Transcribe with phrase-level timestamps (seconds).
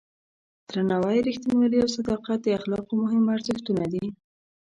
[0.69, 4.05] درناوی، رښتینولي او صداقت د اخلاقو مهم ارزښتونه دي.